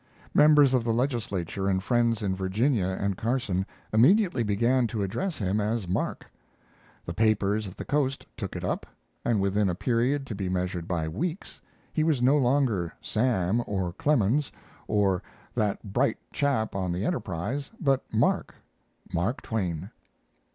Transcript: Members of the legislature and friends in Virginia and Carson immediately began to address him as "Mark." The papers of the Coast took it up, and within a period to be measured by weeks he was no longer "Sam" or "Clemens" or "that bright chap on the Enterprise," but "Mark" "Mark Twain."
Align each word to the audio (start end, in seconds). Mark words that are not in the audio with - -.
Members 0.33 0.73
of 0.73 0.83
the 0.83 0.95
legislature 0.95 1.69
and 1.69 1.83
friends 1.83 2.23
in 2.23 2.35
Virginia 2.35 2.87
and 2.87 3.15
Carson 3.15 3.67
immediately 3.93 4.41
began 4.41 4.87
to 4.87 5.03
address 5.03 5.37
him 5.37 5.61
as 5.61 5.87
"Mark." 5.87 6.25
The 7.05 7.13
papers 7.13 7.67
of 7.67 7.75
the 7.75 7.85
Coast 7.85 8.25
took 8.35 8.55
it 8.55 8.63
up, 8.63 8.87
and 9.23 9.39
within 9.39 9.69
a 9.69 9.75
period 9.75 10.25
to 10.25 10.33
be 10.33 10.49
measured 10.49 10.87
by 10.87 11.07
weeks 11.07 11.61
he 11.93 12.03
was 12.03 12.19
no 12.19 12.35
longer 12.35 12.91
"Sam" 12.99 13.61
or 13.67 13.93
"Clemens" 13.93 14.51
or 14.87 15.21
"that 15.53 15.93
bright 15.93 16.17
chap 16.33 16.73
on 16.73 16.91
the 16.91 17.05
Enterprise," 17.05 17.69
but 17.79 18.03
"Mark" 18.11 18.55
"Mark 19.13 19.43
Twain." 19.43 19.91